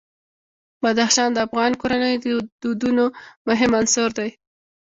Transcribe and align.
بدخشان 0.81 1.29
د 1.33 1.37
افغان 1.47 1.71
کورنیو 1.81 2.23
د 2.23 2.27
دودونو 2.61 3.05
مهم 3.47 3.71
عنصر 3.79 4.09
دی. 4.17 4.29